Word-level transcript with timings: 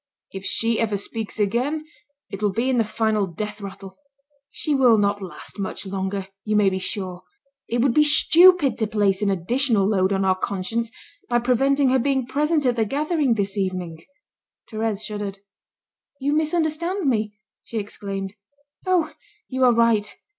If 0.31 0.43
she 0.45 0.79
ever 0.79 0.97
speaks 0.97 1.39
again 1.39 1.85
it 2.31 2.41
will 2.41 2.51
be 2.51 2.71
in 2.71 2.79
the 2.79 2.83
final 2.83 3.27
death 3.27 3.61
rattle. 3.61 3.97
She 4.49 4.73
will 4.73 4.97
not 4.97 5.21
last 5.21 5.59
much 5.59 5.85
longer, 5.85 6.27
you 6.43 6.55
may 6.55 6.71
be 6.71 6.79
sure. 6.79 7.21
It 7.67 7.83
would 7.83 7.93
be 7.93 8.03
stupid 8.03 8.79
to 8.79 8.87
place 8.87 9.21
an 9.21 9.29
additional 9.29 9.85
load 9.87 10.11
on 10.11 10.25
our 10.25 10.33
conscience 10.35 10.89
by 11.29 11.37
preventing 11.37 11.89
her 11.89 11.99
being 11.99 12.25
present 12.25 12.65
at 12.65 12.77
the 12.77 12.83
gathering 12.85 13.35
this 13.35 13.59
evening." 13.59 14.03
Thérèse 14.71 15.05
shuddered. 15.05 15.37
"You 16.19 16.33
misunderstand 16.33 17.07
me," 17.07 17.35
she 17.61 17.77
exclaimed. 17.77 18.33
"Oh! 18.87 19.13
You 19.49 19.63
are 19.65 19.71
right. 19.71 20.15